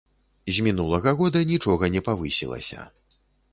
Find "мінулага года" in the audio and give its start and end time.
0.67-1.43